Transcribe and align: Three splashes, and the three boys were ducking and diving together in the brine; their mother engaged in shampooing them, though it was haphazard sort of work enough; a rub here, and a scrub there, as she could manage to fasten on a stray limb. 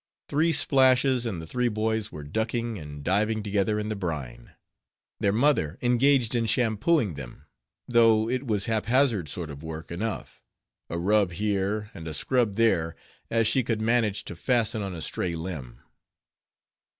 Three 0.29 0.51
splashes, 0.51 1.27
and 1.27 1.39
the 1.39 1.45
three 1.45 1.67
boys 1.67 2.11
were 2.11 2.23
ducking 2.23 2.79
and 2.79 3.03
diving 3.03 3.43
together 3.43 3.77
in 3.77 3.89
the 3.89 3.95
brine; 3.95 4.53
their 5.19 5.31
mother 5.31 5.77
engaged 5.79 6.33
in 6.33 6.47
shampooing 6.47 7.13
them, 7.13 7.45
though 7.87 8.27
it 8.27 8.47
was 8.47 8.65
haphazard 8.65 9.29
sort 9.29 9.51
of 9.51 9.61
work 9.61 9.91
enough; 9.91 10.41
a 10.89 10.97
rub 10.97 11.33
here, 11.33 11.91
and 11.93 12.07
a 12.07 12.15
scrub 12.15 12.55
there, 12.55 12.95
as 13.29 13.45
she 13.45 13.61
could 13.61 13.79
manage 13.79 14.23
to 14.23 14.35
fasten 14.35 14.81
on 14.81 14.95
a 14.95 15.03
stray 15.03 15.35
limb. 15.35 15.81